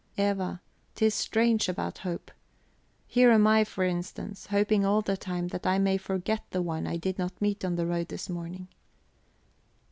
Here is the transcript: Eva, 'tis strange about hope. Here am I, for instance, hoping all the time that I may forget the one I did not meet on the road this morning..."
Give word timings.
Eva, 0.17 0.61
'tis 0.95 1.13
strange 1.13 1.69
about 1.69 1.99
hope. 1.99 2.31
Here 3.05 3.29
am 3.29 3.45
I, 3.45 3.63
for 3.63 3.83
instance, 3.83 4.47
hoping 4.47 4.83
all 4.83 5.03
the 5.03 5.15
time 5.15 5.49
that 5.49 5.67
I 5.67 5.77
may 5.77 5.97
forget 5.97 6.41
the 6.49 6.63
one 6.63 6.87
I 6.87 6.97
did 6.97 7.19
not 7.19 7.39
meet 7.39 7.63
on 7.63 7.75
the 7.75 7.85
road 7.85 8.07
this 8.07 8.27
morning..." 8.27 8.67